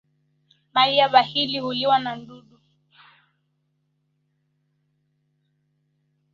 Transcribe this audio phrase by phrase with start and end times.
[0.73, 2.57] Mali ya bakhili huliwa n'dudu